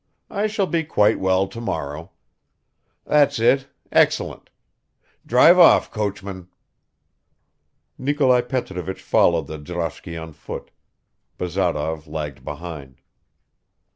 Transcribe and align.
I 0.31 0.47
shall 0.47 0.65
be 0.65 0.83
quite 0.83 1.19
well 1.19 1.47
tomorrow. 1.47 2.09
That's 3.05 3.37
it; 3.37 3.67
excellent. 3.91 4.49
Drive 5.27 5.59
off, 5.59 5.91
coachman." 5.91 6.47
Nikolai 7.99 8.41
Petrovich 8.41 8.99
followed 9.03 9.45
the 9.45 9.59
droshky 9.59 10.17
on 10.17 10.33
foot. 10.33 10.71
Bazarov 11.37 12.07
lagged 12.07 12.43
behind 12.43 12.95